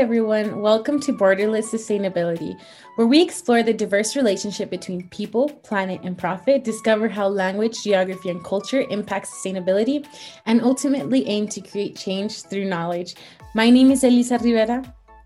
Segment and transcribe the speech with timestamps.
[0.00, 0.62] everyone.
[0.62, 2.58] Welcome to Borderless Sustainability,
[2.94, 8.30] where we explore the diverse relationship between people, planet, and profit, discover how language, geography,
[8.30, 10.06] and culture impact sustainability,
[10.46, 13.14] and ultimately aim to create change through knowledge.
[13.54, 14.82] My name is Elisa Rivera.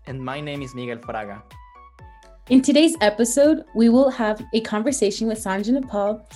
[0.07, 1.41] And my name is Miguel Fraga.
[2.49, 6.27] In today's episode, we will have a conversation with Sanjana Paul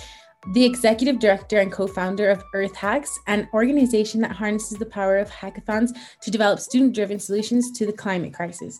[0.47, 5.17] the executive director and co founder of Earth Hacks, an organization that harnesses the power
[5.17, 5.91] of hackathons
[6.21, 8.79] to develop student driven solutions to the climate crisis.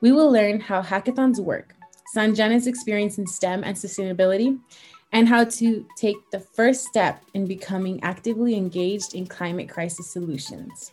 [0.00, 1.74] We will learn how hackathons work,
[2.16, 4.58] Sanjana's experience in STEM and sustainability,
[5.12, 10.90] and how to take the first step in becoming actively engaged in climate crisis solutions.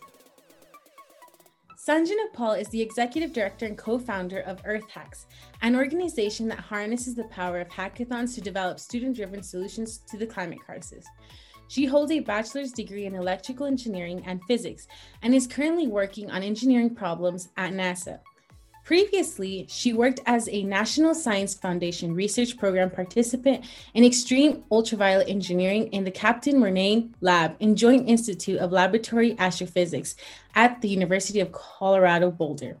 [1.86, 5.26] Sanjana Paul is the executive director and co founder of Earth Hacks,
[5.62, 10.26] an organization that harnesses the power of hackathons to develop student driven solutions to the
[10.26, 11.04] climate crisis.
[11.68, 14.86] She holds a bachelor's degree in electrical engineering and physics
[15.22, 18.20] and is currently working on engineering problems at NASA.
[18.84, 25.88] Previously, she worked as a National Science Foundation research program participant in extreme ultraviolet engineering
[25.88, 30.14] in the Kapteyn Murnane Lab in Joint Institute of Laboratory Astrophysics
[30.54, 32.78] at the University of Colorado Boulder,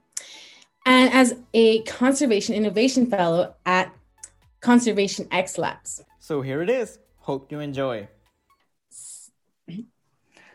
[0.86, 3.92] and as a Conservation Innovation Fellow at
[4.60, 6.02] Conservation X Labs.
[6.20, 6.98] So here it is.
[7.18, 8.08] Hope you enjoy.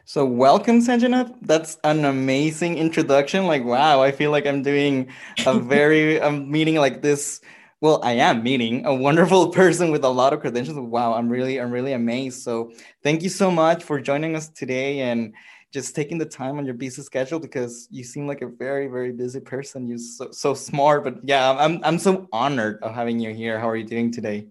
[0.05, 1.33] So welcome, Sanjana.
[1.41, 3.45] That's an amazing introduction.
[3.45, 5.09] Like, wow, I feel like I'm doing
[5.45, 7.39] a very, I'm meeting like this.
[7.79, 10.77] Well, I am meeting a wonderful person with a lot of credentials.
[10.77, 12.41] Wow, I'm really, I'm really amazed.
[12.41, 12.71] So
[13.03, 15.33] thank you so much for joining us today and
[15.71, 19.11] just taking the time on your busy schedule because you seem like a very, very
[19.11, 19.87] busy person.
[19.87, 21.03] You're so, so smart.
[21.03, 23.59] But yeah, I'm, I'm so honored of having you here.
[23.59, 24.47] How are you doing today?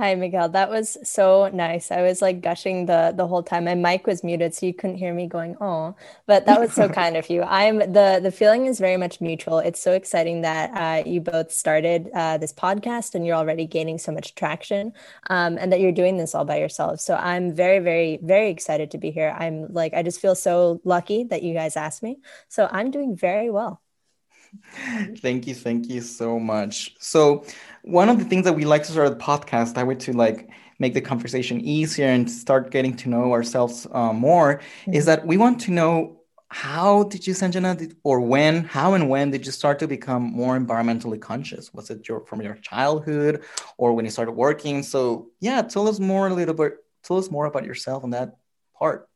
[0.00, 0.48] Hi, Miguel.
[0.48, 1.90] That was so nice.
[1.90, 3.66] I was like gushing the the whole time.
[3.66, 5.94] My mic was muted, so you couldn't hear me going, "Oh,"
[6.26, 7.42] but that was so kind of you.
[7.42, 9.58] I'm the the feeling is very much mutual.
[9.58, 13.98] It's so exciting that uh, you both started uh, this podcast and you're already gaining
[13.98, 14.94] so much traction,
[15.28, 17.04] um, and that you're doing this all by yourselves.
[17.04, 19.36] So I'm very, very, very excited to be here.
[19.38, 22.20] I'm like, I just feel so lucky that you guys asked me.
[22.48, 23.82] So I'm doing very well.
[25.18, 26.94] Thank you, thank you so much.
[26.98, 27.44] So
[27.82, 30.48] one of the things that we like to start the podcast i would to like
[30.78, 34.94] make the conversation easier and start getting to know ourselves uh, more mm-hmm.
[34.94, 36.16] is that we want to know
[36.48, 40.58] how did you sanjana or when how and when did you start to become more
[40.58, 43.44] environmentally conscious was it your from your childhood
[43.78, 46.74] or when you started working so yeah tell us more a little bit
[47.04, 48.36] tell us more about yourself and that
[48.76, 49.08] part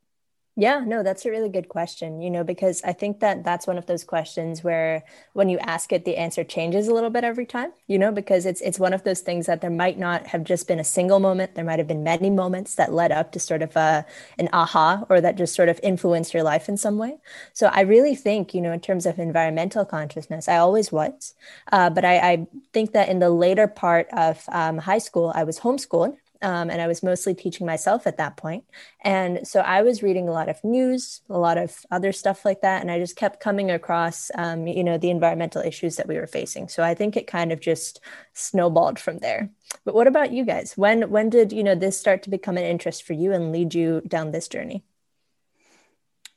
[0.57, 3.77] yeah, no, that's a really good question, you know, because I think that that's one
[3.77, 7.45] of those questions where when you ask it the answer changes a little bit every
[7.45, 10.45] time, you know, because it's it's one of those things that there might not have
[10.45, 13.41] just been a single moment, there might have been many moments that led up to
[13.41, 14.07] sort of a
[14.39, 17.19] an aha or that just sort of influenced your life in some way.
[17.53, 21.35] So I really think, you know, in terms of environmental consciousness, I always was.
[21.73, 25.45] Uh, but I, I, think that in the later part of um, high school, I
[25.45, 28.65] was homeschooled um, and I was mostly teaching myself at that point.
[29.01, 32.61] And so I was reading a lot of news, a lot of other stuff like
[32.63, 36.17] that, and I just kept coming across, um, you know, the environmental issues that we
[36.17, 36.69] were facing.
[36.69, 38.01] So I think it kind of just
[38.33, 39.51] snowballed from there.
[39.85, 40.77] But what about you guys?
[40.77, 43.75] When when did you know this start to become an interest for you and lead
[43.75, 44.85] you down this journey?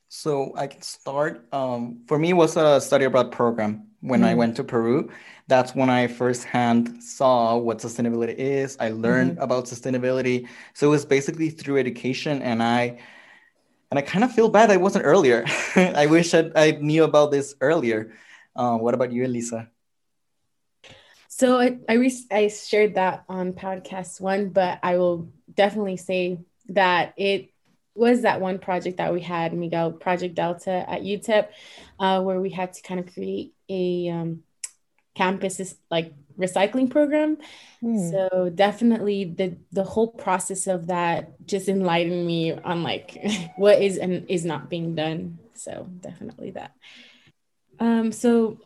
[0.09, 1.45] So I can start.
[1.51, 4.29] Um, for me, was a study abroad program when mm-hmm.
[4.29, 5.09] I went to Peru
[5.47, 8.77] that's when I firsthand saw what sustainability is.
[8.79, 9.41] I learned mm-hmm.
[9.41, 10.47] about sustainability.
[10.73, 12.99] So it was basically through education and I
[13.89, 15.45] and I kind of feel bad I wasn't earlier.
[15.75, 18.13] I wish I'd, I knew about this earlier.
[18.53, 19.69] Uh, what about you, Elisa?
[21.29, 26.39] So I I, re- I shared that on podcast one, but I will definitely say
[26.69, 27.53] that it
[27.95, 31.47] was that one project that we had, Miguel Project Delta at UTEP,
[31.99, 34.43] uh, where we had to kind of create a um,
[35.15, 37.37] campus like recycling program.
[37.83, 38.11] Mm.
[38.11, 43.17] So definitely the the whole process of that just enlightened me on like
[43.57, 45.39] what is and is not being done.
[45.53, 46.71] So definitely that.
[47.79, 48.59] Um, so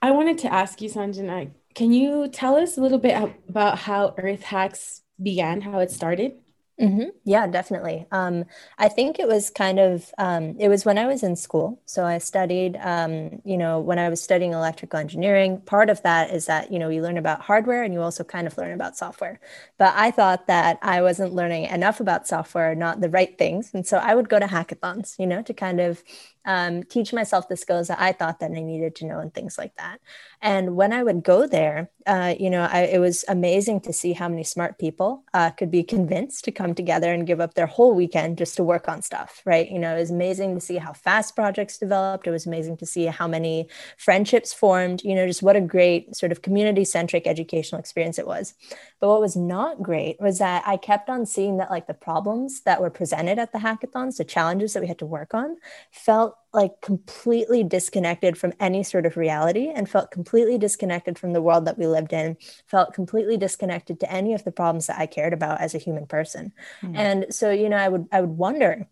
[0.00, 3.16] I wanted to ask you, Sanjana, can you tell us a little bit
[3.48, 6.43] about how Earth Hacks began, how it started?
[6.80, 7.10] Mm-hmm.
[7.22, 8.04] Yeah, definitely.
[8.10, 8.46] Um,
[8.78, 11.80] I think it was kind of, um, it was when I was in school.
[11.86, 16.30] So I studied, um, you know, when I was studying electrical engineering, part of that
[16.34, 18.96] is that, you know, you learn about hardware and you also kind of learn about
[18.96, 19.38] software.
[19.78, 23.70] But I thought that I wasn't learning enough about software, not the right things.
[23.72, 26.02] And so I would go to hackathons, you know, to kind of
[26.44, 29.58] um, teach myself the skills that I thought that I needed to know and things
[29.58, 30.00] like that.
[30.42, 34.12] And when I would go there, uh, you know, I, it was amazing to see
[34.12, 37.66] how many smart people uh, could be convinced to come together and give up their
[37.66, 39.70] whole weekend just to work on stuff, right?
[39.70, 42.26] You know, it was amazing to see how fast projects developed.
[42.26, 46.14] It was amazing to see how many friendships formed, you know, just what a great
[46.14, 48.54] sort of community centric educational experience it was.
[49.00, 52.62] But what was not great was that I kept on seeing that like the problems
[52.62, 55.56] that were presented at the hackathons, the challenges that we had to work on,
[55.90, 61.42] felt like completely disconnected from any sort of reality and felt completely disconnected from the
[61.42, 62.36] world that we lived in
[62.66, 66.06] felt completely disconnected to any of the problems that i cared about as a human
[66.06, 66.96] person mm-hmm.
[66.96, 68.86] and so you know i would i would wonder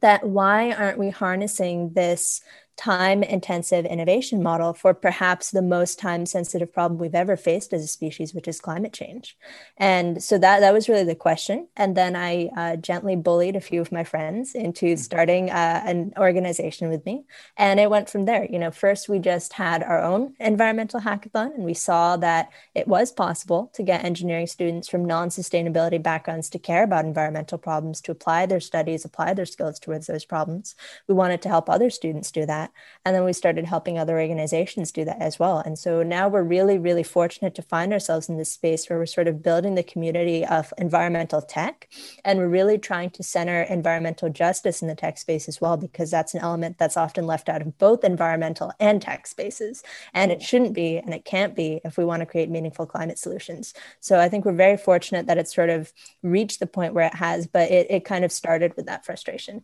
[0.00, 2.40] that why aren't we harnessing this
[2.78, 7.82] time intensive innovation model for perhaps the most time sensitive problem we've ever faced as
[7.82, 9.36] a species, which is climate change.
[9.76, 11.66] And so that, that was really the question.
[11.76, 14.96] And then I uh, gently bullied a few of my friends into hmm.
[14.96, 17.24] starting uh, an organization with me.
[17.56, 18.46] And it went from there.
[18.48, 22.86] You know, first we just had our own environmental hackathon, and we saw that it
[22.86, 28.00] was possible to get engineering students from non sustainability backgrounds to care about environmental problems,
[28.02, 30.76] to apply their studies, apply their skills towards those problems.
[31.08, 32.67] We wanted to help other students do that.
[33.04, 35.58] And then we started helping other organizations do that as well.
[35.58, 39.06] And so now we're really, really fortunate to find ourselves in this space where we're
[39.06, 41.88] sort of building the community of environmental tech.
[42.24, 46.10] And we're really trying to center environmental justice in the tech space as well, because
[46.10, 49.82] that's an element that's often left out of both environmental and tech spaces.
[50.12, 53.18] And it shouldn't be, and it can't be if we want to create meaningful climate
[53.18, 53.74] solutions.
[54.00, 55.92] So I think we're very fortunate that it's sort of
[56.22, 59.62] reached the point where it has, but it, it kind of started with that frustration.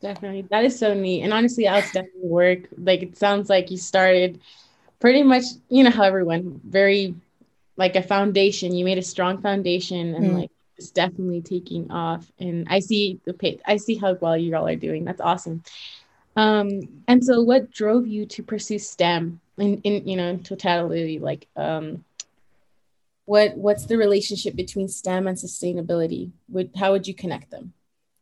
[0.00, 0.42] Definitely.
[0.50, 1.22] That is so neat.
[1.22, 2.68] And honestly, outstanding work.
[2.76, 4.40] Like it sounds like you started
[5.00, 7.14] pretty much, you know, how everyone very
[7.76, 8.74] like a foundation.
[8.74, 10.40] You made a strong foundation and mm.
[10.40, 12.30] like it's definitely taking off.
[12.38, 15.04] And I see the pay I see how well you all are doing.
[15.04, 15.62] That's awesome.
[16.36, 21.18] Um, and so what drove you to pursue STEM in, in you know, in totality,
[21.18, 22.04] like um
[23.26, 26.30] what what's the relationship between STEM and sustainability?
[26.50, 27.72] Would how would you connect them?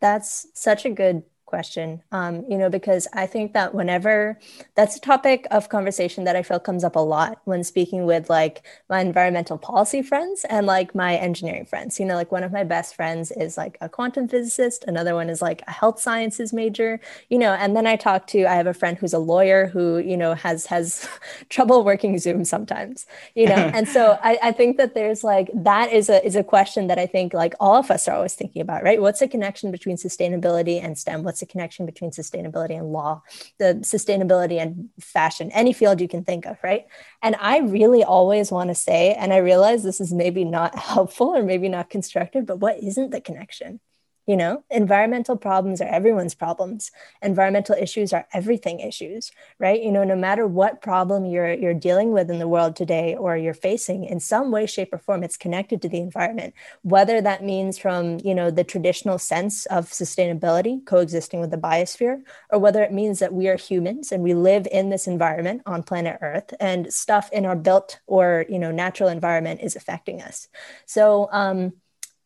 [0.00, 1.22] That's such a good
[1.52, 4.38] question um, you know because i think that whenever
[4.74, 8.30] that's a topic of conversation that i feel comes up a lot when speaking with
[8.30, 12.00] like my environmental policy friends and like my engineering friends.
[12.00, 15.28] You know like one of my best friends is like a quantum physicist another one
[15.28, 18.66] is like a health sciences major you know and then i talk to i have
[18.66, 21.08] a friend who's a lawyer who you know has has
[21.48, 25.92] trouble working zoom sometimes you know and so I, I think that there's like that
[25.92, 28.62] is a is a question that i think like all of us are always thinking
[28.62, 29.00] about right?
[29.00, 31.22] What's the connection between sustainability and stem?
[31.22, 33.22] What's the connection between sustainability and law,
[33.58, 36.86] the sustainability and fashion, any field you can think of, right?
[37.20, 41.28] And I really always want to say, and I realize this is maybe not helpful
[41.36, 43.80] or maybe not constructive, but what isn't the connection?
[44.26, 46.92] You know, environmental problems are everyone's problems.
[47.22, 49.82] Environmental issues are everything issues, right?
[49.82, 53.36] You know, no matter what problem you're you're dealing with in the world today or
[53.36, 56.54] you're facing, in some way, shape, or form, it's connected to the environment.
[56.82, 62.22] Whether that means from you know the traditional sense of sustainability coexisting with the biosphere,
[62.50, 65.82] or whether it means that we are humans and we live in this environment on
[65.82, 70.48] planet Earth, and stuff in our built or you know natural environment is affecting us.
[70.86, 71.72] So um,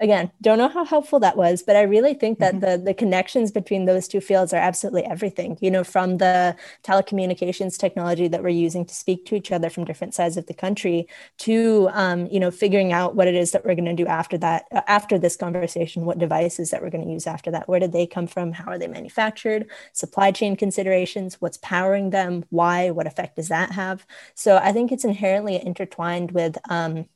[0.00, 2.72] again don't know how helpful that was but i really think that mm-hmm.
[2.72, 7.78] the the connections between those two fields are absolutely everything you know from the telecommunications
[7.78, 11.08] technology that we're using to speak to each other from different sides of the country
[11.38, 14.36] to um, you know figuring out what it is that we're going to do after
[14.36, 17.80] that uh, after this conversation what devices that we're going to use after that where
[17.80, 22.90] did they come from how are they manufactured supply chain considerations what's powering them why
[22.90, 27.06] what effect does that have so i think it's inherently intertwined with um,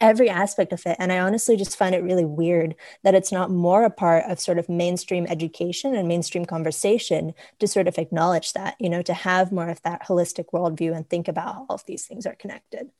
[0.00, 0.96] every aspect of it.
[0.98, 4.40] And I honestly just find it really weird that it's not more a part of
[4.40, 9.14] sort of mainstream education and mainstream conversation to sort of acknowledge that, you know, to
[9.14, 12.34] have more of that holistic worldview and think about how all of these things are
[12.34, 12.90] connected.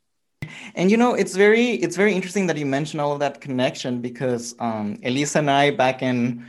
[0.75, 4.01] And you know, it's very it's very interesting that you mentioned all of that connection
[4.01, 6.47] because um, Elisa and I back in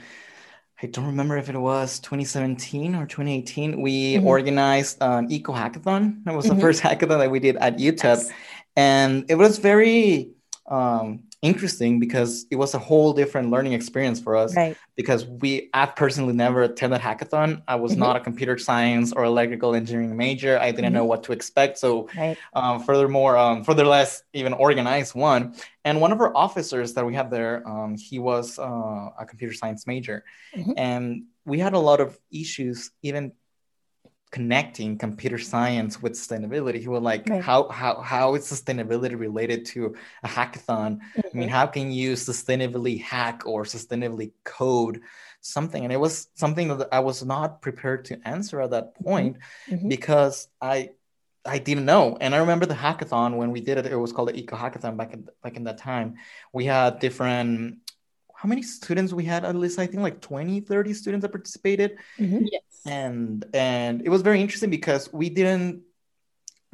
[0.82, 3.82] I don't remember if it was 2017 or 2018.
[3.82, 4.28] We mm-hmm.
[4.28, 6.24] organized an eco hackathon.
[6.26, 6.56] That was mm-hmm.
[6.56, 8.30] the first hackathon that we did at UTEP, yes.
[8.76, 10.32] and it was very
[10.68, 14.56] um, interesting because it was a whole different learning experience for us.
[14.56, 14.76] Right.
[14.96, 17.62] Because we, I personally never attended hackathon.
[17.68, 18.02] I was mm-hmm.
[18.02, 20.60] not a computer science or electrical engineering major.
[20.60, 20.96] I didn't mm-hmm.
[20.96, 21.78] know what to expect.
[21.78, 22.38] So, right.
[22.54, 25.56] um, furthermore, um, further less even organized one.
[25.86, 29.54] And one of our officers that we had there, um, he was uh, a computer
[29.54, 30.72] science major, mm-hmm.
[30.76, 33.32] and we had a lot of issues even
[34.32, 36.80] connecting computer science with sustainability.
[36.80, 37.42] He was like, Right.
[37.44, 41.00] how how how is sustainability related to a hackathon?
[41.18, 45.02] I mean, how can you sustainably hack or sustainably code
[45.42, 45.84] something?
[45.84, 49.38] And it was something that I was not prepared to answer at that point
[49.70, 49.90] Mhm.
[49.90, 50.92] because I
[51.46, 52.18] I didn't know.
[52.20, 54.98] And I remember the hackathon when we did it, it was called the Eco Hackathon
[54.98, 56.16] back in back in that time.
[56.52, 57.78] We had different
[58.40, 61.90] how many students we had at least i think like 20 30 students that participated
[62.20, 62.42] Mhm.
[62.56, 62.64] Yes.
[62.86, 65.82] and and it was very interesting because we didn't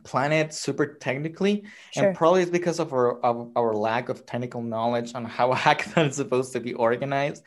[0.04, 2.08] plan it super technically Sure.
[2.10, 5.56] and probably it's because of our of our lack of technical knowledge on how a
[5.66, 7.42] hackathon is supposed to be organized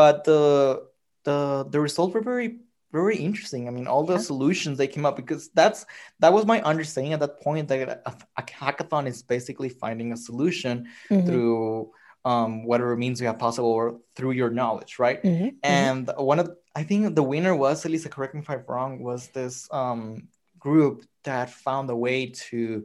[0.00, 0.82] but the
[1.24, 2.58] the the results were very
[2.92, 4.28] very interesting i mean all the Yeah.
[4.32, 5.80] solutions they came up because that's
[6.20, 10.18] that was my understanding at that point that a, a hackathon is basically finding a
[10.28, 10.74] solution
[11.10, 11.24] Mhm.
[11.26, 11.92] through
[12.24, 15.40] um, whatever means you have possible or through your knowledge right Mhm.
[15.40, 15.54] Mhm.
[15.62, 19.28] and one of i think the winner was Elisa, correct me if i'm wrong was
[19.28, 20.28] this um,
[20.58, 22.84] group that found a way to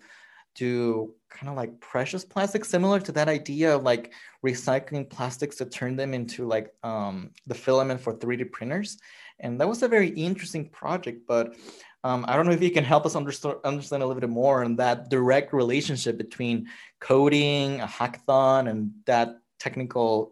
[0.56, 4.12] do kind of like precious plastic, similar to that idea of like
[4.46, 8.98] recycling plastics to turn them into like um, the filament for 3d printers
[9.40, 11.56] and that was a very interesting project but
[12.04, 14.64] um, i don't know if you can help us understand, understand a little bit more
[14.64, 16.68] on that direct relationship between
[17.00, 20.32] coding a hackathon and that technical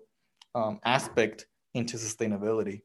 [0.55, 2.81] um, aspect into sustainability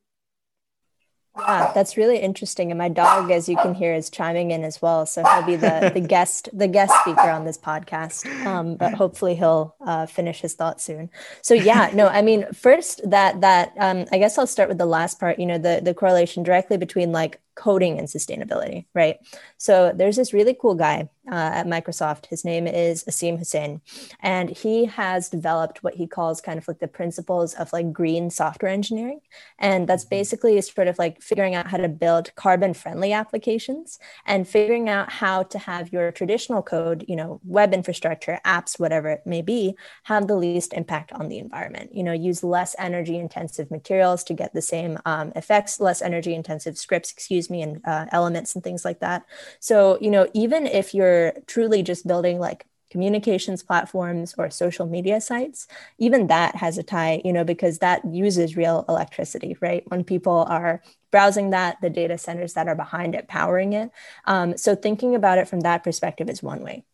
[1.39, 2.71] Yeah, that's really interesting.
[2.71, 5.07] And my dog, as you can hear, is chiming in as well.
[5.07, 8.27] So he'll be the, the guest, the guest speaker on this podcast.
[8.45, 11.09] Um, but hopefully he'll uh, finish his thoughts soon.
[11.41, 14.87] So yeah, no, I mean, first that that um, I guess I'll start with the
[14.87, 15.39] last part.
[15.39, 19.19] You know, the the correlation directly between like coding and sustainability, right?
[19.59, 22.27] So there's this really cool guy uh, at Microsoft.
[22.27, 23.81] His name is Asim Hussain,
[24.21, 28.31] and he has developed what he calls kind of like the principles of like green
[28.31, 29.21] software engineering.
[29.59, 34.49] And that's basically sort of like figuring out how to build carbon friendly applications and
[34.49, 39.23] figuring out how to have your traditional code, you know, web infrastructure, apps, whatever it
[39.27, 41.95] may be, have the least impact on the environment.
[41.95, 46.35] You know, use less energy intensive materials to get the same um, effects, less energy
[46.35, 49.25] intensive scripts, excuse me, and uh, elements and things like that.
[49.61, 55.19] So, you know, even if you're truly just building like communications platforms or social media
[55.19, 59.83] sites even that has a tie you know because that uses real electricity right?
[59.91, 63.91] When people are browsing that the data centers that are behind it powering it.
[64.27, 66.85] Um, so thinking about it from that perspective is one way.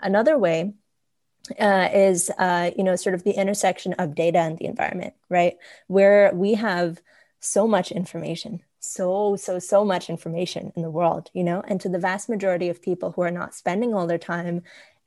[0.00, 0.72] Another way
[1.60, 5.58] uh, is uh, you know sort of the intersection of data and the environment right?
[5.86, 7.02] Where we have
[7.40, 11.62] so much information so so so much information in the world you know?
[11.68, 14.62] And to the vast majority of people who are not spending all their time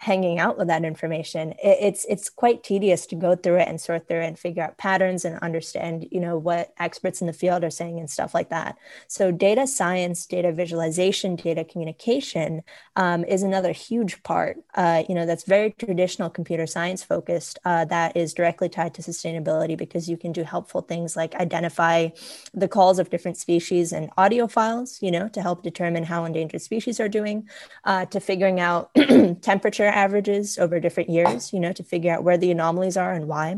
[0.05, 3.81] hanging out with that information it, it's it's quite tedious to go through it and
[3.81, 7.33] sort through it and figure out patterns and understand you know what experts in the
[7.33, 8.77] field are saying and stuff like that.
[9.07, 12.63] So data science data visualization data communication
[12.95, 17.85] um, is another huge part uh, you know that's very traditional computer science focused uh,
[17.85, 22.09] that is directly tied to sustainability because you can do helpful things like identify
[22.53, 26.62] the calls of different species and audio files you know to help determine how endangered
[26.62, 27.47] species are doing
[27.85, 28.93] uh, to figuring out
[29.41, 33.27] temperature averages over different years, you know, to figure out where the anomalies are and
[33.27, 33.55] why,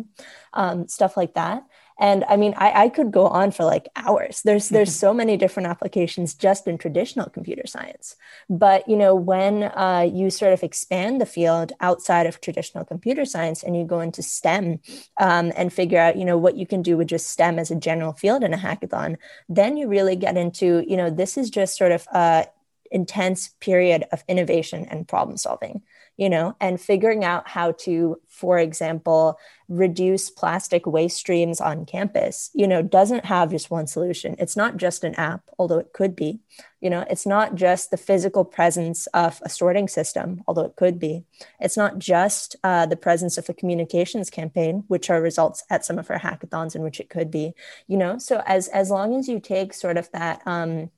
[0.54, 1.64] um, stuff like that.
[2.00, 4.42] And I mean, I, I could go on for like hours.
[4.44, 8.16] There's there's so many different applications just in traditional computer science.
[8.50, 13.26] But you know, when uh, you sort of expand the field outside of traditional computer
[13.26, 14.80] science and you go into STEM
[15.20, 17.76] um, and figure out, you know, what you can do with just STEM as a
[17.76, 19.18] general field in a hackathon,
[19.50, 22.46] then you really get into, you know, this is just sort of a
[22.92, 25.82] intense period of innovation and problem solving
[26.18, 29.38] you know, and figuring out how to, for example,
[29.70, 34.36] reduce plastic waste streams on campus, you know, doesn't have just one solution.
[34.40, 36.40] It's not just an app, although it could be.
[36.82, 40.98] You know, it's not just the physical presence of a sorting system, although it could
[40.98, 41.24] be.
[41.60, 46.00] It's not just uh, the presence of a communications campaign, which are results at some
[46.00, 47.54] of our hackathons, in which it could be.
[47.88, 50.42] You know, so as as long as you take sort of that.
[50.46, 50.90] Um,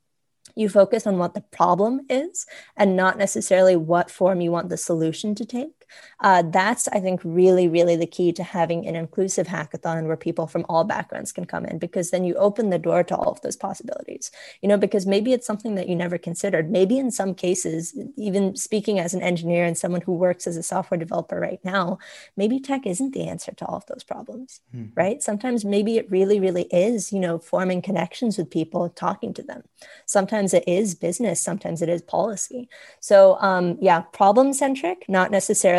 [0.56, 4.78] you focus on what the problem is and not necessarily what form you want the
[4.78, 5.79] solution to take.
[6.20, 10.48] Uh, that's, I think, really, really the key to having an inclusive hackathon where people
[10.48, 13.42] from all backgrounds can come in, because then you open the door to all of
[13.42, 14.32] those possibilities.
[14.62, 16.70] You know, because maybe it's something that you never considered.
[16.70, 20.64] Maybe in some cases, even speaking as an engineer and someone who works as a
[20.64, 22.00] software developer right now,
[22.36, 24.92] maybe tech isn't the answer to all of those problems, mm-hmm.
[24.96, 25.24] right?
[25.24, 29.64] Sometimes maybe it really, really is, you know, forming connections with people, talking to them.
[30.06, 32.68] Sometimes it is business, sometimes it is policy.
[33.00, 35.79] So, um, yeah, problem centric, not necessarily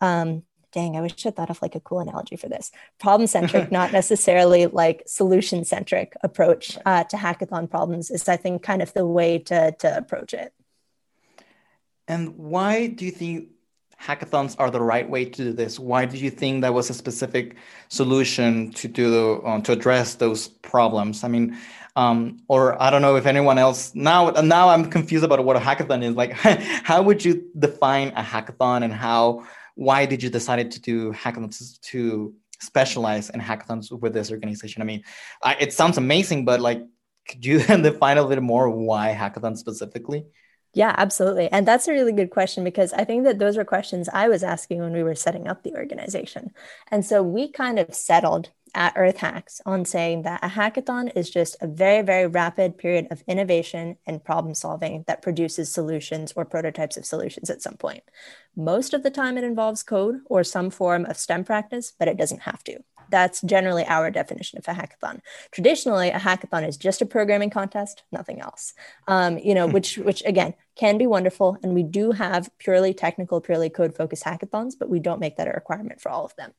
[0.00, 2.70] um, dang, I wish I thought of like a cool analogy for this.
[2.98, 8.62] Problem centric, not necessarily like solution centric approach uh, to hackathon problems is, I think,
[8.62, 10.52] kind of the way to, to approach it.
[12.06, 13.48] And why do you think
[14.00, 15.78] hackathons are the right way to do this?
[15.78, 17.56] Why do you think that was a specific
[17.88, 21.24] solution to do uh, to address those problems?
[21.24, 21.56] I mean,
[21.98, 24.30] um, or I don't know if anyone else now.
[24.30, 26.14] Now I'm confused about what a hackathon is.
[26.14, 26.32] Like,
[26.90, 29.44] how would you define a hackathon, and how?
[29.74, 34.80] Why did you decide to do hackathons to specialize in hackathons with this organization?
[34.80, 35.02] I mean,
[35.42, 36.82] I, it sounds amazing, but like,
[37.28, 40.24] could you define a little more why hackathon specifically?
[40.74, 41.50] Yeah, absolutely.
[41.50, 44.44] And that's a really good question because I think that those were questions I was
[44.44, 46.52] asking when we were setting up the organization.
[46.92, 51.30] And so we kind of settled at Earth Hacks on saying that a hackathon is
[51.30, 56.44] just a very, very rapid period of innovation and problem solving that produces solutions or
[56.44, 58.02] prototypes of solutions at some point.
[58.56, 62.16] Most of the time, it involves code or some form of STEM practice, but it
[62.16, 62.82] doesn't have to.
[63.10, 65.20] That's generally our definition of a hackathon.
[65.50, 68.74] Traditionally, a hackathon is just a programming contest, nothing else.
[69.06, 69.72] Um, you know, hmm.
[69.72, 74.24] which which again can be wonderful, and we do have purely technical, purely code focused
[74.24, 76.52] hackathons, but we don't make that a requirement for all of them.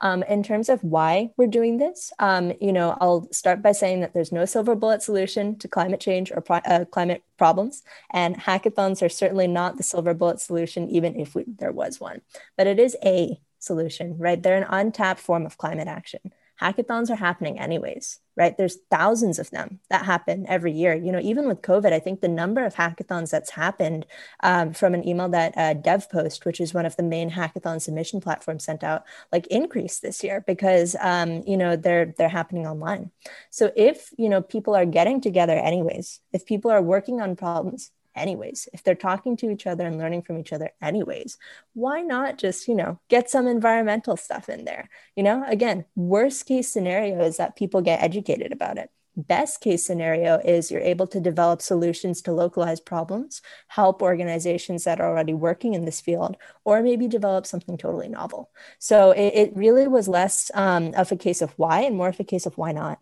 [0.00, 4.00] Um, in terms of why we're doing this, um, you know, I'll start by saying
[4.00, 8.36] that there's no silver bullet solution to climate change or pro- uh, climate problems, and
[8.36, 12.20] hackathons are certainly not the silver bullet solution, even if we, there was one.
[12.56, 14.42] But it is a solution, right?
[14.42, 16.32] They're an untapped form of climate action.
[16.60, 18.56] Hackathons are happening anyways, right?
[18.56, 20.94] There's thousands of them that happen every year.
[20.94, 24.06] You know, even with COVID, I think the number of hackathons that's happened
[24.42, 28.20] um, from an email that uh, DevPost, which is one of the main hackathon submission
[28.20, 33.10] platforms, sent out, like increased this year because um, you know they're they're happening online.
[33.50, 37.90] So if you know people are getting together anyways, if people are working on problems,
[38.16, 41.38] anyways if they're talking to each other and learning from each other anyways
[41.74, 44.88] why not just you know get some environmental stuff in there?
[45.14, 48.90] You know again worst case scenario is that people get educated about it.
[49.18, 55.00] Best case scenario is you're able to develop solutions to localized problems help organizations that
[55.00, 58.50] are already working in this field or maybe develop something totally novel.
[58.78, 62.20] So it, it really was less um, of a case of why and more of
[62.20, 62.98] a case of why not.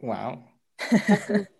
[0.00, 0.44] Wow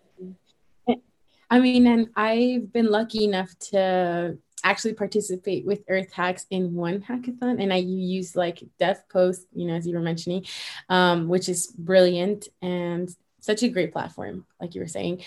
[1.51, 7.01] I mean, and I've been lucky enough to actually participate with Earth Hacks in one
[7.01, 10.45] hackathon, and I use like DevPost, you know, as you were mentioning,
[10.87, 15.23] um, which is brilliant and such a great platform, like you were saying.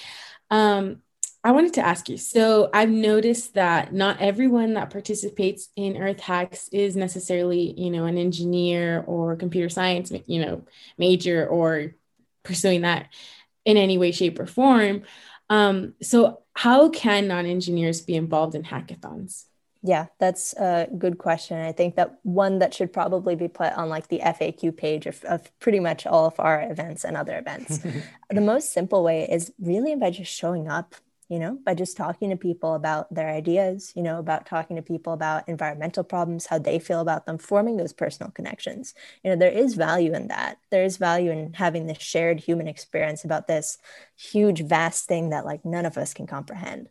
[0.50, 1.02] Um,
[1.42, 2.16] I wanted to ask you.
[2.16, 8.06] So I've noticed that not everyone that participates in Earth Hacks is necessarily, you know,
[8.06, 10.64] an engineer or computer science, you know,
[10.96, 11.96] major or
[12.44, 13.08] pursuing that
[13.66, 15.02] in any way, shape, or form.
[15.50, 19.44] Um, so, how can non engineers be involved in hackathons?
[19.86, 21.58] Yeah, that's a good question.
[21.60, 25.22] I think that one that should probably be put on like the FAQ page of,
[25.24, 27.80] of pretty much all of our events and other events.
[28.30, 30.94] the most simple way is really by just showing up
[31.28, 34.82] you know, by just talking to people about their ideas, you know, about talking to
[34.82, 38.94] people about environmental problems, how they feel about them, forming those personal connections.
[39.22, 40.58] You know, there is value in that.
[40.70, 43.78] There is value in having this shared human experience about this
[44.16, 46.88] huge, vast thing that like none of us can comprehend.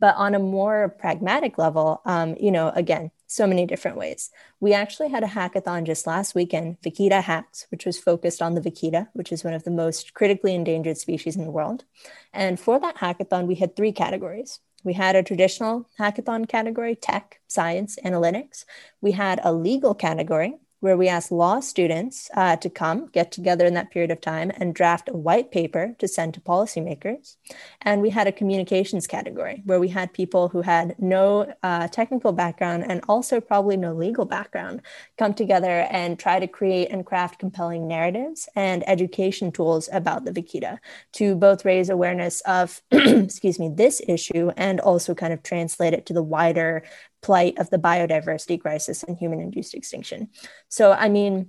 [0.00, 4.30] But on a more pragmatic level, um, you know, again, so many different ways.
[4.60, 8.60] We actually had a hackathon just last weekend, Vaquita Hacks, which was focused on the
[8.60, 11.84] vaquita, which is one of the most critically endangered species in the world.
[12.32, 14.60] And for that hackathon, we had three categories.
[14.84, 18.64] We had a traditional hackathon category, tech, science, analytics.
[19.00, 23.64] We had a legal category, where we asked law students uh, to come, get together
[23.64, 27.36] in that period of time, and draft a white paper to send to policymakers.
[27.80, 32.32] And we had a communications category where we had people who had no uh, technical
[32.32, 34.82] background and also probably no legal background
[35.16, 40.32] come together and try to create and craft compelling narratives and education tools about the
[40.32, 40.78] vaquita
[41.12, 46.04] to both raise awareness of, excuse me, this issue and also kind of translate it
[46.04, 46.82] to the wider
[47.24, 50.28] plight of the biodiversity crisis and human induced extinction.
[50.68, 51.48] So, I mean,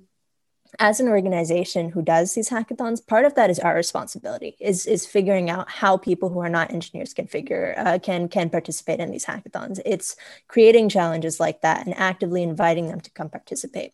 [0.80, 5.06] as an organization who does these hackathons, part of that is our responsibility is is
[5.06, 9.12] figuring out how people who are not engineers can figure uh, can can participate in
[9.12, 9.80] these hackathons.
[9.86, 10.16] It's
[10.48, 13.92] creating challenges like that and actively inviting them to come participate.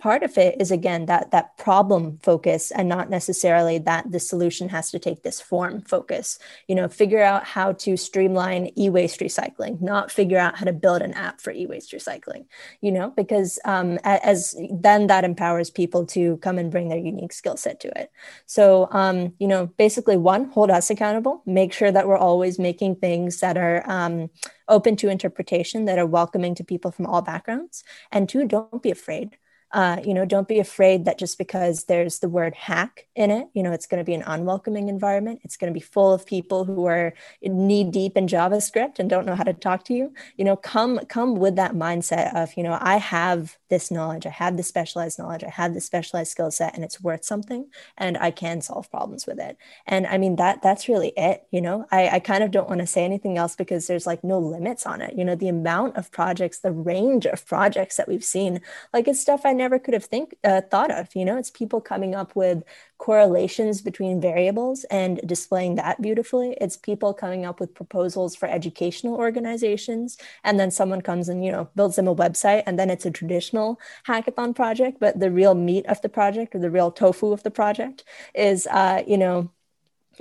[0.00, 4.68] Part of it is again that that problem focus and not necessarily that the solution
[4.68, 6.38] has to take this form focus.
[6.66, 11.02] You know figure out how to streamline e-waste recycling not figure out how to build
[11.02, 12.46] an app for e-waste recycling
[12.80, 17.32] you know because um, as then that empowers people to come and bring their unique
[17.32, 18.10] skill set to it.
[18.46, 21.42] So um, you know basically one hold us accountable.
[21.46, 24.30] Make sure that we're always making things that are um,
[24.68, 27.84] open to interpretation that are welcoming to people from all backgrounds.
[28.10, 29.36] And two don't be afraid
[29.72, 33.48] uh, you know, don't be afraid that just because there's the word hack in it,
[33.54, 35.40] you know, it's going to be an unwelcoming environment.
[35.44, 39.26] It's going to be full of people who are knee deep in JavaScript and don't
[39.26, 40.12] know how to talk to you.
[40.36, 44.30] You know, come come with that mindset of, you know, I have this knowledge, I
[44.30, 48.18] have this specialized knowledge, I have this specialized skill set, and it's worth something, and
[48.18, 49.56] I can solve problems with it.
[49.86, 51.46] And I mean that that's really it.
[51.52, 54.24] You know, I, I kind of don't want to say anything else because there's like
[54.24, 55.14] no limits on it.
[55.16, 58.60] You know, the amount of projects, the range of projects that we've seen,
[58.92, 61.36] like it's stuff I never could have think uh, thought of you know?
[61.36, 62.58] It's people coming up with
[62.98, 66.56] correlations between variables and displaying that beautifully.
[66.60, 71.52] It's people coming up with proposals for educational organizations and then someone comes and you
[71.54, 74.98] know builds them a website and then it's a traditional hackathon project.
[75.04, 78.66] But the real meat of the project or the real tofu of the project is
[78.66, 79.50] uh, you know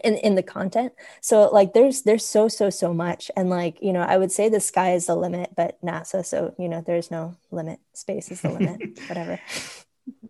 [0.03, 0.93] in in the content.
[1.21, 3.31] So like there's there's so so so much.
[3.35, 6.53] And like you know i would say the sky is the limit but nasa so
[6.57, 7.79] you know there's no limit.
[7.93, 8.99] Space is the limit.
[9.07, 9.39] Whatever.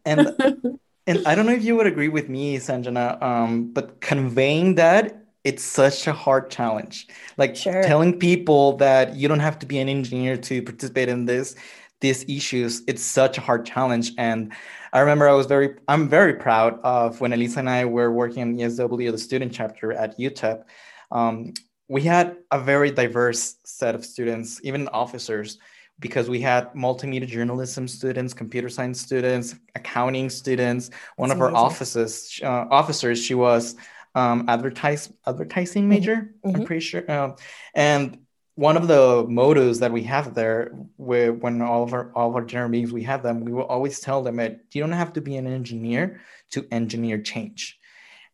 [0.06, 0.36] And
[1.08, 5.20] and i don't know if you would agree with me sanjana um but conveying that
[5.44, 7.08] it's such a hard challenge.
[7.38, 7.84] Like sure.
[7.84, 11.56] telling people that you don't have to be an engineer to participate in this
[12.02, 14.12] these issues it's such a hard challenge.
[14.18, 14.54] And
[14.92, 18.42] I remember I was very, I'm very proud of when Elisa and I were working
[18.42, 20.64] in ESW, the student chapter at UTEP.
[21.12, 21.54] Um,
[21.88, 25.58] we had a very diverse set of students, even officers,
[26.00, 30.90] because we had multimedia journalism students, computer science students, accounting students.
[31.18, 31.56] One That's of amazing.
[31.56, 33.76] our offices, uh, officers, she was
[34.16, 35.90] um, advertise, advertising mm-hmm.
[35.90, 36.56] major, mm-hmm.
[36.56, 37.10] I'm pretty sure.
[37.12, 37.36] Um,
[37.74, 38.20] and
[38.60, 42.36] one of the mottos that we have there where when all of our all of
[42.36, 45.14] our general meetings we have them we will always tell them that you don't have
[45.14, 46.20] to be an engineer
[46.52, 47.80] to engineer change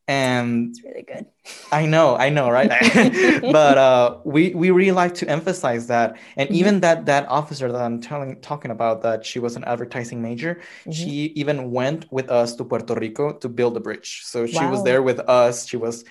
[0.07, 1.25] and it's really good
[1.71, 2.69] i know i know right
[3.41, 6.57] but uh, we we really like to emphasize that and mm-hmm.
[6.57, 10.55] even that that officer that i'm telling talking about that she was an advertising major
[10.55, 10.91] mm-hmm.
[10.91, 14.71] she even went with us to puerto rico to build a bridge so she wow.
[14.71, 16.03] was there with us she was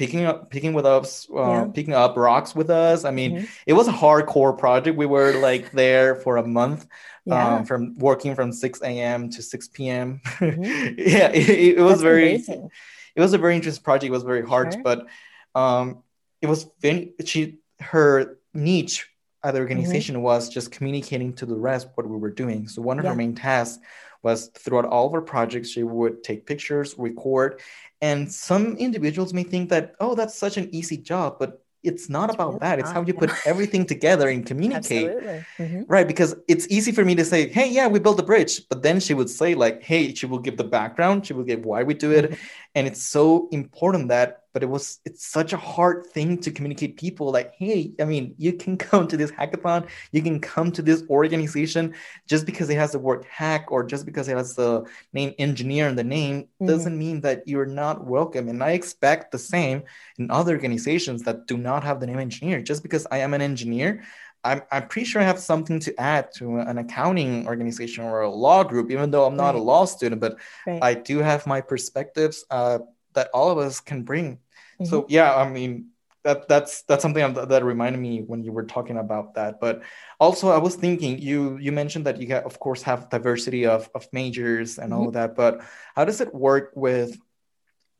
[0.00, 1.64] picking up picking with us uh, yeah.
[1.74, 3.44] picking up rocks with us i mean mm-hmm.
[3.66, 6.86] it was a hardcore project we were like there for a month
[7.26, 7.56] yeah.
[7.56, 10.62] um, from working from 6 a.m to 6 p.m mm-hmm.
[10.98, 12.70] yeah it, it was That's very amazing.
[13.14, 14.82] it was a very interesting project it was very hard sure.
[14.82, 15.06] but
[15.54, 16.02] um
[16.40, 19.06] it was very she her niche
[19.44, 19.64] at the mm-hmm.
[19.64, 20.24] organization mm-hmm.
[20.24, 23.10] was just communicating to the rest what we were doing so one of yeah.
[23.10, 23.78] her main tasks
[24.22, 27.60] was throughout all of our projects she would take pictures record
[28.02, 32.32] and some individuals may think that, oh, that's such an easy job, but it's not
[32.32, 32.78] about that.
[32.78, 35.10] It's how you put everything together and communicate.
[35.58, 35.82] Mm-hmm.
[35.86, 36.06] Right.
[36.06, 38.68] Because it's easy for me to say, hey, yeah, we built a bridge.
[38.68, 41.64] But then she would say, like, hey, she will give the background, she will give
[41.64, 42.26] why we do it.
[42.26, 42.42] Mm-hmm.
[42.74, 46.96] And it's so important that but it was it's such a hard thing to communicate
[46.96, 50.82] people like hey i mean you can come to this hackathon you can come to
[50.82, 51.94] this organization
[52.26, 55.88] just because it has the word hack or just because it has the name engineer
[55.88, 56.66] in the name mm-hmm.
[56.66, 59.82] doesn't mean that you're not welcome and i expect the same
[60.18, 63.40] in other organizations that do not have the name engineer just because i am an
[63.42, 64.02] engineer
[64.42, 68.30] I'm, I'm pretty sure I have something to add to an accounting organization or a
[68.30, 69.60] law group, even though I'm not right.
[69.60, 70.82] a law student, but right.
[70.82, 72.44] I do have my perspectives.
[72.50, 72.78] Uh,
[73.14, 74.36] that all of us can bring.
[74.36, 74.84] Mm-hmm.
[74.86, 75.90] So yeah, I mean
[76.22, 79.60] that that's that's something that reminded me when you were talking about that.
[79.60, 79.82] But
[80.18, 84.06] also, I was thinking you you mentioned that you of course have diversity of of
[84.12, 85.00] majors and mm-hmm.
[85.00, 85.34] all of that.
[85.34, 85.62] But
[85.94, 87.16] how does it work with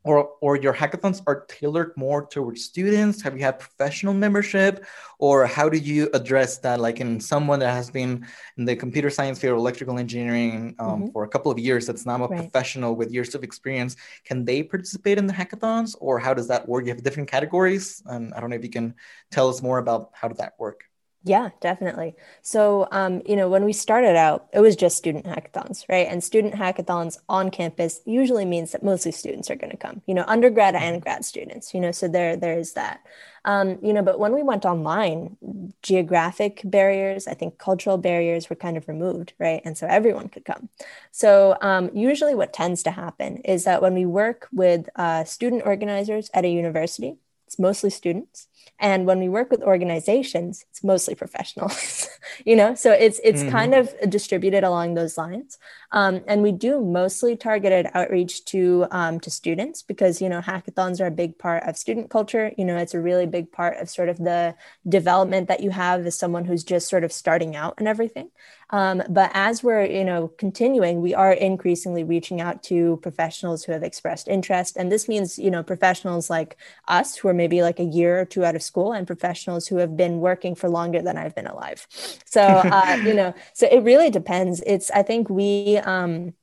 [0.03, 3.21] or or your hackathons are tailored more towards students?
[3.21, 4.85] Have you had professional membership?
[5.19, 6.79] Or how do you address that?
[6.79, 8.25] Like in someone that has been
[8.57, 11.11] in the computer science field electrical engineering um, mm-hmm.
[11.11, 12.39] for a couple of years that's now a right.
[12.39, 15.95] professional with years of experience can they participate in the hackathons?
[15.99, 16.85] Or how does that work?
[16.85, 18.93] You have different categories and i don't know if you can
[19.31, 20.85] tell us more about how does that work
[21.23, 22.15] yeah, definitely.
[22.41, 26.07] So, um, you know, when we started out, it was just student hackathons, right?
[26.09, 30.15] And student hackathons on campus usually means that mostly students are going to come, you
[30.15, 31.03] know, undergrad and mm-hmm.
[31.03, 33.01] grad students, you know, so there, there's that.
[33.45, 35.37] Um, you know, but when we went online,
[35.83, 39.61] geographic barriers, I think cultural barriers were kind of removed, right?
[39.63, 40.69] And so everyone could come.
[41.11, 45.63] So um, usually what tends to happen is that when we work with uh, student
[45.65, 48.47] organizers at a university, it's mostly students
[48.81, 52.09] and when we work with organizations it's mostly professionals
[52.45, 52.75] you know?
[52.75, 53.51] So it's it's mm-hmm.
[53.51, 55.57] kind of distributed along those lines.
[55.91, 61.01] Um, and we do mostly targeted outreach to um, to students because you know hackathons
[61.01, 62.51] are a big part of student culture.
[62.57, 64.55] You know it's a really big part of sort of the
[64.87, 68.29] development that you have as someone who's just sort of starting out and everything.
[68.71, 73.73] Um, but as we're, you know, continuing, we are increasingly reaching out to professionals who
[73.73, 76.55] have expressed interest, and this means, you know, professionals like
[76.87, 79.77] us who are maybe like a year or two out of school, and professionals who
[79.83, 81.87] have been working for longer than I've been alive.
[82.25, 82.41] So,
[82.77, 84.63] uh, you know, so it really depends.
[84.65, 85.77] It's, I think we.
[85.77, 86.33] Um,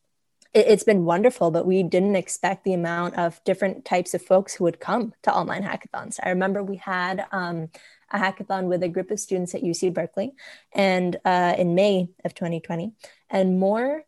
[0.55, 4.65] it's been wonderful, but we didn't expect the amount of different types of folks who
[4.65, 6.19] would come to online hackathons.
[6.23, 7.69] I remember we had um,
[8.11, 10.33] a hackathon with a group of students at UC Berkeley,
[10.73, 12.93] and uh, in May of 2020,
[13.29, 14.05] and more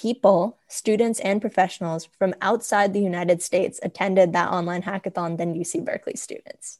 [0.00, 5.84] people, students and professionals from outside the United States attended that online hackathon than UC
[5.84, 6.78] Berkeley students.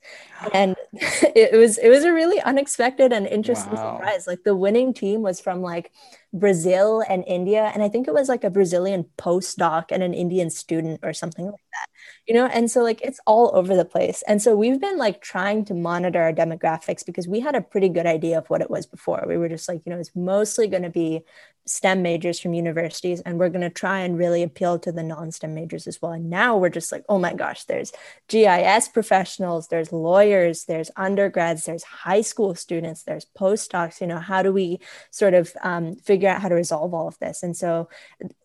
[0.55, 3.99] And it was it was a really unexpected and interesting wow.
[3.99, 4.27] surprise.
[4.27, 5.93] Like the winning team was from like
[6.33, 10.49] Brazil and India and I think it was like a Brazilian postdoc and an Indian
[10.49, 11.89] student or something like that
[12.31, 15.21] you know and so like it's all over the place and so we've been like
[15.21, 18.71] trying to monitor our demographics because we had a pretty good idea of what it
[18.71, 21.25] was before we were just like you know it's mostly going to be
[21.71, 25.31] STEM majors from universities, and we're going to try and really appeal to the non
[25.31, 26.13] STEM majors as well.
[26.13, 27.93] And now we're just like, oh my gosh, there's
[28.29, 34.01] GIS professionals, there's lawyers, there's undergrads, there's high school students, there's postdocs.
[34.01, 37.19] You know, how do we sort of um, figure out how to resolve all of
[37.19, 37.43] this?
[37.43, 37.89] And so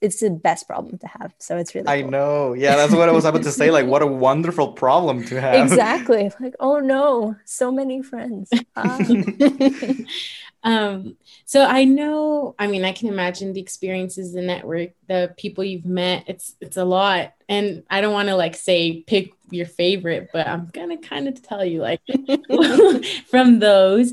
[0.02, 1.34] it's the best problem to have.
[1.40, 2.54] So it's really, I know.
[2.54, 3.72] Yeah, that's what I was about to say.
[3.76, 5.56] Like, what a wonderful problem to have.
[5.56, 6.32] Exactly.
[6.40, 8.50] Like, oh no, so many friends.
[8.78, 9.00] Ah.
[10.66, 15.64] Um, so I know, I mean, I can imagine the experiences, the network, the people
[15.64, 16.24] you've met.
[16.26, 20.48] It's it's a lot, and I don't want to like say pick your favorite, but
[20.48, 22.02] I'm gonna kind of tell you like
[23.30, 24.12] from those,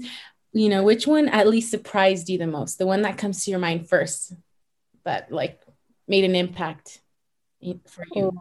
[0.53, 3.51] you know, which one at least surprised you the most, the one that comes to
[3.51, 4.35] your mind first,
[5.05, 5.59] that like
[6.07, 7.01] made an impact
[7.87, 8.38] for you.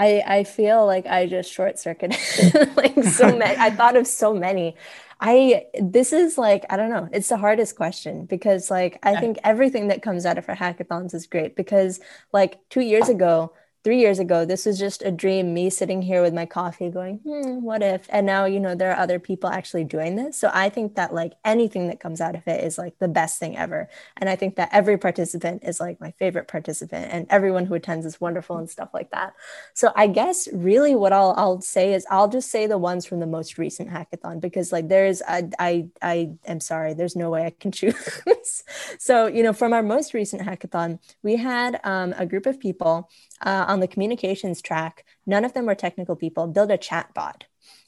[0.00, 2.18] I I feel like I just short circuited
[2.76, 3.56] like so many.
[3.58, 4.76] I thought of so many.
[5.20, 7.08] I this is like I don't know.
[7.12, 11.14] It's the hardest question because like I think everything that comes out of our hackathons
[11.14, 12.00] is great because
[12.32, 16.20] like 2 years ago three years ago, this was just a dream, me sitting here
[16.20, 18.06] with my coffee going, hmm, what if?
[18.10, 20.36] And now, you know, there are other people actually doing this.
[20.36, 23.38] So I think that like anything that comes out of it is like the best
[23.38, 23.88] thing ever.
[24.18, 28.04] And I think that every participant is like my favorite participant and everyone who attends
[28.04, 29.32] is wonderful and stuff like that.
[29.72, 33.20] So I guess really what I'll, I'll say is I'll just say the ones from
[33.20, 37.46] the most recent hackathon because like there's, I, I, I am sorry, there's no way
[37.46, 38.64] I can choose.
[38.98, 43.08] so, you know, from our most recent hackathon, we had um, a group of people
[43.40, 47.44] uh, on the communications track, none of them were technical people, build a chat bot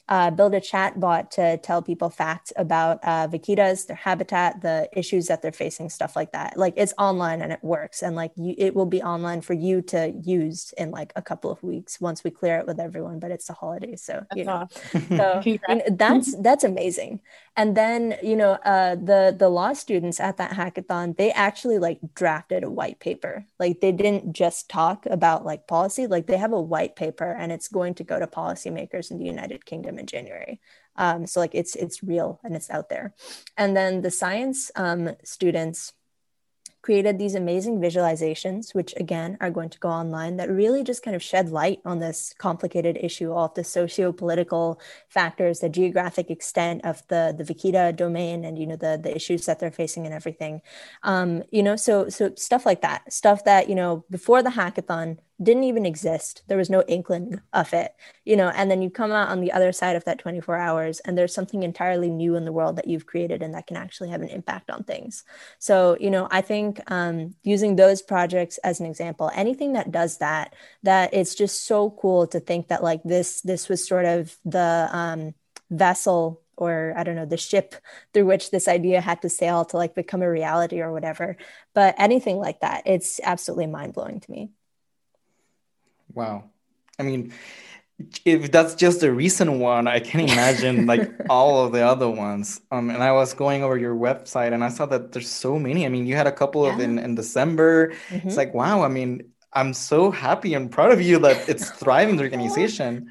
[0.09, 4.89] uh, build a chat bot to tell people facts about uh, vaquitas, their habitat, the
[4.91, 6.57] issues that they're facing, stuff like that.
[6.57, 9.81] Like it's online and it works, and like you, it will be online for you
[9.83, 13.19] to use in like a couple of weeks once we clear it with everyone.
[13.19, 15.17] But it's the holidays, so that's you know, awesome.
[15.17, 17.21] so you know, that's that's amazing.
[17.55, 21.99] And then you know uh, the the law students at that hackathon, they actually like
[22.13, 23.45] drafted a white paper.
[23.57, 27.53] Like they didn't just talk about like policy, like they have a white paper, and
[27.53, 30.59] it's going to go to policymakers in the United Kingdom in January.
[30.95, 33.13] Um, so like it's it's real and it's out there.
[33.57, 35.93] And then the science um, students
[36.83, 41.15] created these amazing visualizations, which again are going to go online, that really just kind
[41.15, 47.01] of shed light on this complicated issue of the socio-political factors, the geographic extent of
[47.07, 50.61] the the Vaquita domain, and you know the the issues that they're facing and everything.
[51.03, 55.17] Um, you know, so so stuff like that, stuff that you know before the hackathon
[55.43, 56.43] didn't even exist.
[56.47, 59.51] There was no inkling of it, you know, and then you come out on the
[59.51, 62.87] other side of that 24 hours and there's something entirely new in the world that
[62.87, 65.23] you've created and that can actually have an impact on things.
[65.59, 70.17] So, you know, I think um, using those projects as an example, anything that does
[70.17, 74.35] that, that it's just so cool to think that like this, this was sort of
[74.45, 75.33] the um,
[75.69, 77.75] vessel or I don't know, the ship
[78.13, 81.37] through which this idea had to sail to like become a reality or whatever.
[81.73, 84.51] But anything like that, it's absolutely mind blowing to me.
[86.13, 86.45] Wow.
[86.99, 87.33] I mean,
[88.25, 92.61] if that's just a recent one, I can imagine like all of the other ones.
[92.71, 95.85] Um, and I was going over your website and I saw that there's so many.
[95.85, 96.73] I mean, you had a couple yeah.
[96.73, 97.93] of in, in December.
[98.09, 98.27] Mm-hmm.
[98.27, 102.17] It's like, wow, I mean, I'm so happy and proud of you that it's thriving
[102.17, 103.09] the organization.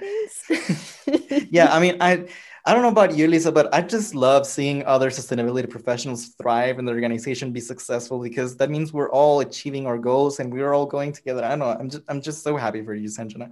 [1.51, 2.27] yeah, I mean, I
[2.65, 6.79] I don't know about you, Lisa, but I just love seeing other sustainability professionals thrive
[6.79, 10.73] and the organization be successful because that means we're all achieving our goals and we're
[10.73, 11.45] all going together.
[11.45, 11.71] I don't know.
[11.71, 13.51] I'm just I'm just so happy for you, Sanjana.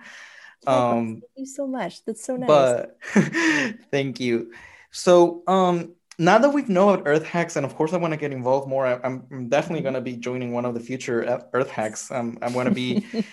[0.66, 2.04] Um, thank you so much.
[2.04, 2.46] That's so nice.
[2.46, 2.98] But
[3.90, 4.52] thank you.
[4.92, 8.18] So um, now that we've know about Earth Hacks, and of course I want to
[8.18, 11.70] get involved more, I, am definitely going to be joining one of the future Earth
[11.70, 12.12] Hacks.
[12.12, 13.04] Um, I'm going to be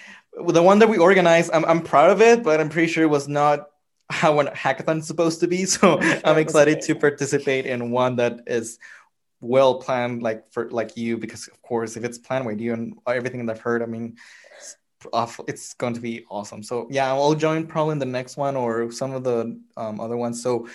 [0.47, 1.51] the one that we organized.
[1.53, 3.67] I'm, I'm proud of it, but I'm pretty sure it was not
[4.09, 5.65] how a hackathon is supposed to be.
[5.65, 8.79] So I'm excited to participate in one that is
[9.41, 12.95] well planned, like for like you, because of course, if it's planned with you and
[13.07, 14.17] everything that I've heard, I mean,
[14.57, 16.63] it's, it's going to be awesome.
[16.63, 20.17] So yeah, I'll join probably in the next one or some of the um, other
[20.17, 20.41] ones.
[20.41, 20.67] So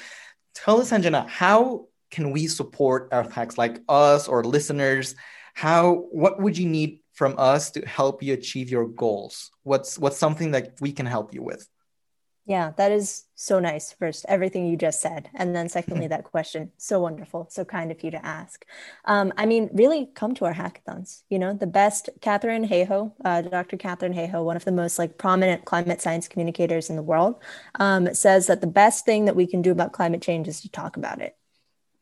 [0.55, 5.17] tell us, Sanjana, how can we support Earth Hacks like us or listeners?
[5.55, 9.51] How what would you need from us to help you achieve your goals?
[9.65, 11.67] What's what's something that we can help you with?
[12.45, 13.93] Yeah, that is so nice.
[13.93, 15.31] First, everything you just said.
[15.35, 16.73] And then, secondly, that question.
[16.77, 17.47] So wonderful.
[17.51, 18.65] So kind of you to ask.
[19.05, 21.23] Um, I mean, really come to our hackathons.
[21.29, 23.77] You know, the best, Katharine Hayhoe, uh, Dr.
[23.77, 27.41] Katharine Hayhoe, one of the most like prominent climate science communicators in the world,
[27.77, 30.69] um, says that the best thing that we can do about climate change is to
[30.71, 31.37] talk about it.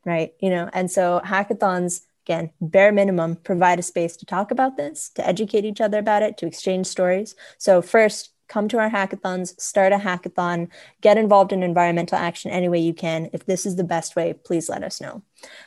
[0.06, 0.32] Right.
[0.40, 5.10] You know, and so hackathons again, bare minimum, provide a space to talk about this,
[5.10, 7.34] to educate each other about it, to exchange stories.
[7.58, 10.68] So, first, come to our hackathons, start a hackathon,
[11.00, 13.30] get involved in environmental action any way you can.
[13.32, 15.22] If this is the best way, please let us know.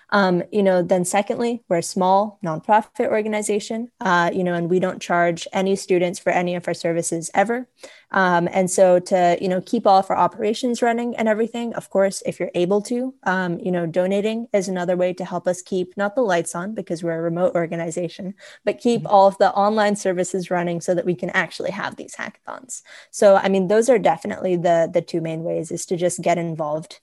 [0.10, 4.80] Um, you know, then secondly, we're a small nonprofit organization, uh, you know, and we
[4.80, 7.68] don't charge any students for any of our services ever.
[8.12, 11.90] Um, and so to, you know, keep all of our operations running and everything, of
[11.90, 15.64] course, if you're able to, um, you know, donating is another way to help us
[15.64, 19.08] keep not the lights on because we're a remote organization, but keep mm-hmm.
[19.08, 22.84] all of the online services running so that we can actually have these hackathons.
[23.10, 26.38] So, I mean, those are definitely the, the two main ways is to just get
[26.38, 27.00] involved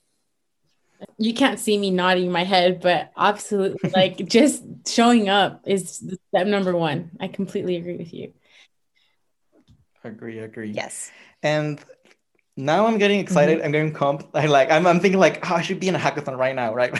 [1.17, 5.97] you can't see me nodding my head, but absolutely, like just showing up is
[6.29, 7.11] step number one.
[7.19, 8.33] I completely agree with you.
[10.03, 10.71] Agree, agree.
[10.71, 11.11] Yes.
[11.43, 11.83] And
[12.57, 13.57] now I'm getting excited.
[13.57, 13.65] Mm-hmm.
[13.65, 14.29] I'm getting comp.
[14.33, 14.69] I like.
[14.71, 16.91] I'm, I'm thinking like, oh, I should be in a hackathon right now, right?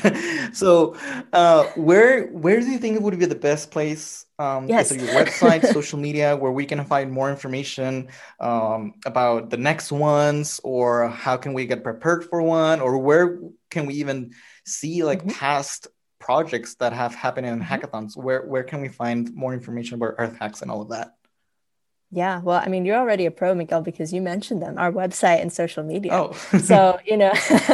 [0.53, 0.95] so,
[1.33, 4.25] uh, where where do you think it would be the best place?
[4.39, 4.91] Um, yes.
[4.95, 8.07] your website, social media, where we can find more information
[8.39, 13.39] um, about the next ones, or how can we get prepared for one, or where
[13.69, 14.31] can we even
[14.65, 15.29] see like mm-hmm.
[15.29, 15.87] past
[16.19, 17.73] projects that have happened in mm-hmm.
[17.73, 18.15] hackathons?
[18.15, 21.15] Where where can we find more information about Earth Hacks and all of that?
[22.13, 25.41] Yeah, well, I mean, you're already a pro, Miguel, because you mentioned them, our website
[25.41, 26.11] and social media.
[26.11, 26.33] Oh.
[26.59, 27.31] so, you know,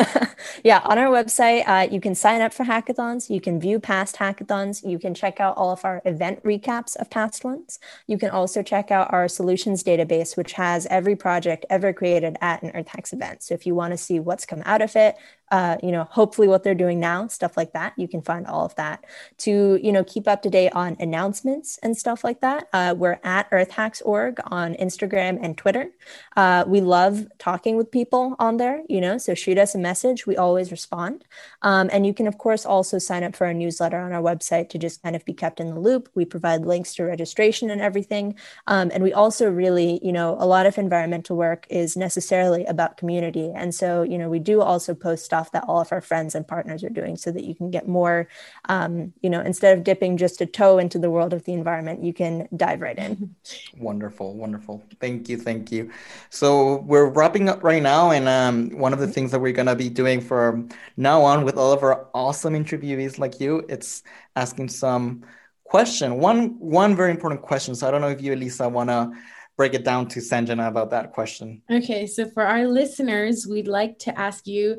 [0.64, 3.32] yeah, on our website, uh, you can sign up for hackathons.
[3.32, 4.88] You can view past hackathons.
[4.88, 7.80] You can check out all of our event recaps of past ones.
[8.06, 12.62] You can also check out our solutions database, which has every project ever created at
[12.62, 13.42] an Earth Hacks event.
[13.42, 15.16] So if you want to see what's come out of it,
[15.52, 17.94] uh, you know, hopefully what they're doing now, stuff like that.
[17.98, 19.06] You can find all of that
[19.40, 22.68] to, you know, keep up to date on announcements and stuff like that.
[22.74, 25.90] Uh, we're at earthhacks.org on Instagram and Twitter.
[26.36, 30.28] Uh, we love talking with people on there, you know, so shoot us a message.
[30.28, 31.24] We always respond.
[31.62, 34.70] Um, and you can, of course, also sign up for our newsletter on our website
[34.70, 36.10] to just kind of be kept in the loop.
[36.14, 38.36] We provide links to registration and everything.
[38.68, 42.98] Um, and we also really, you know, a lot of environmental work is necessarily about
[42.98, 43.52] community.
[43.56, 46.48] And so, you know, we do also post stuff that all of our friends and
[46.48, 48.28] partners are doing so that you can get more
[48.70, 52.04] um, you know instead of dipping just a toe into the world of the environment
[52.04, 53.36] you can dive right in.
[53.78, 54.84] Wonderful wonderful.
[55.00, 55.92] Thank you thank you.
[56.30, 59.68] So we're wrapping up right now and um, one of the things that we're going
[59.68, 64.04] to be doing from now on with all of our awesome interviewees like you it's
[64.36, 65.24] asking some
[65.64, 67.76] question one one very important question.
[67.76, 69.12] So i don't know if you elisa want to
[69.58, 71.64] break it down to Sanjana about that question.
[71.70, 74.78] Okay, so for our listeners, we'd like to ask you,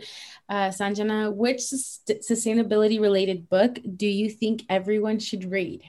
[0.48, 5.82] uh, Sanjana, which sustainability related book do you think everyone should read?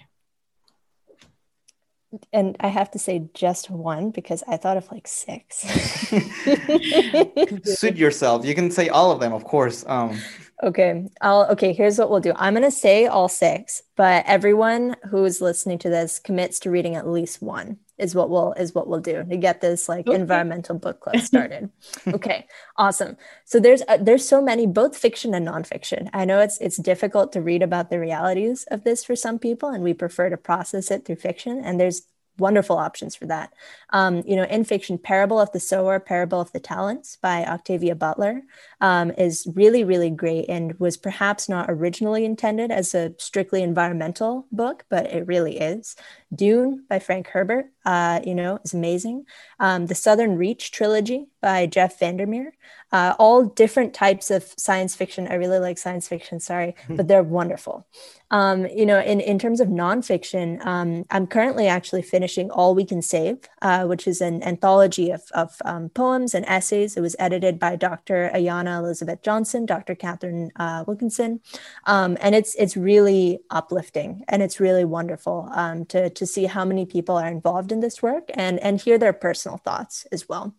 [2.33, 5.59] And I have to say just one because I thought of like six.
[7.65, 8.43] Suit yourself.
[8.43, 9.85] You can say all of them, of course.
[9.87, 10.19] Um,
[10.61, 11.07] Okay.
[11.21, 12.33] I'll okay, here's what we'll do.
[12.35, 16.95] I'm going to say all six, but everyone who's listening to this commits to reading
[16.95, 20.15] at least one is what we'll is what we'll do to get this like okay.
[20.15, 21.69] environmental book club started.
[22.07, 22.47] okay.
[22.77, 23.17] Awesome.
[23.45, 26.09] So there's uh, there's so many both fiction and nonfiction.
[26.13, 29.69] I know it's it's difficult to read about the realities of this for some people
[29.69, 32.03] and we prefer to process it through fiction and there's
[32.39, 33.53] wonderful options for that.
[33.91, 37.95] Um, you know, in fiction, Parable of the Sower, Parable of the Talents by Octavia
[37.95, 38.41] Butler
[38.81, 44.47] um, is really, really great and was perhaps not originally intended as a strictly environmental
[44.51, 45.95] book, but it really is.
[46.33, 49.25] Dune by Frank Herbert, uh, you know, is amazing.
[49.59, 52.53] Um, the Southern Reach trilogy by Jeff Vandermeer
[52.91, 55.27] uh, all different types of science fiction.
[55.27, 57.87] I really like science fiction, sorry, but they're wonderful.
[58.31, 62.85] Um, you know, in, in terms of nonfiction, um, I'm currently actually finishing All We
[62.85, 66.95] Can Save, uh, which is an anthology of, of um, poems and essays.
[66.95, 68.31] It was edited by Dr.
[68.33, 69.95] Ayana Elizabeth Johnson, Dr.
[69.95, 71.41] Katharine uh, Wilkinson,
[71.85, 76.63] um, and it's it's really uplifting and it's really wonderful um, to to see how
[76.63, 80.55] many people are involved in this work and and hear their personal thoughts as well.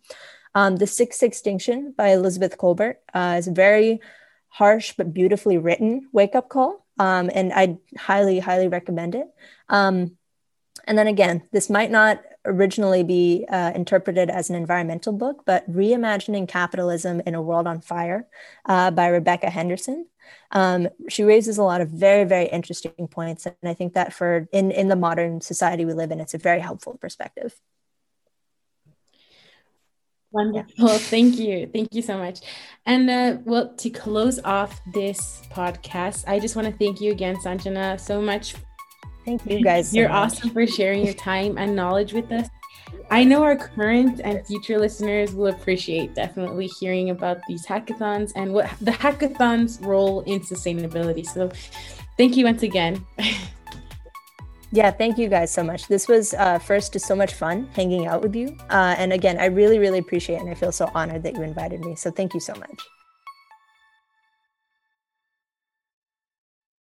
[0.55, 4.01] Um, the Sixth Extinction by Elizabeth Kolbert uh, is a very
[4.49, 6.85] harsh but beautifully written wake up call.
[6.99, 9.27] Um, and I highly, highly recommend it.
[9.69, 10.17] Um,
[10.87, 15.71] and then again, this might not originally be uh, interpreted as an environmental book, but
[15.71, 18.27] Reimagining Capitalism in a World on Fire
[18.67, 20.07] uh, by Rebecca Henderson.
[20.53, 23.47] Um, she raises a lot of very, very interesting points.
[23.47, 26.39] And I think that for in, in the modern society we live in, it's a
[26.39, 27.55] very helpful perspective.
[30.33, 30.89] Wonderful.
[30.89, 30.99] Yeah.
[30.99, 31.69] Thank you.
[31.73, 32.41] Thank you so much.
[32.87, 37.37] And uh, well, to close off this podcast, I just want to thank you again,
[37.37, 38.55] Sanjana, so much.
[39.25, 39.91] Thank you guys.
[39.91, 40.33] So You're much.
[40.33, 42.49] awesome for sharing your time and knowledge with us.
[43.11, 48.53] I know our current and future listeners will appreciate definitely hearing about these hackathons and
[48.53, 51.27] what the hackathon's role in sustainability.
[51.27, 51.51] So,
[52.17, 53.05] thank you once again.
[54.73, 55.89] Yeah, thank you guys so much.
[55.89, 58.57] This was uh, first just so much fun hanging out with you.
[58.71, 60.43] Uh, and again, I really, really appreciate it.
[60.43, 61.97] And I feel so honored that you invited me.
[61.97, 62.81] So thank you so much.